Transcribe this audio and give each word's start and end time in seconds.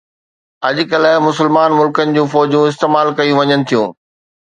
اڄڪلهه 0.69 1.23
مسلمان 1.27 1.69
ملڪن 1.79 2.07
جون 2.15 2.27
فوجون 2.35 2.65
استعمال 2.73 3.07
ڪيون 3.17 3.37
وڃن 3.41 3.59
ٿيون 3.67 3.87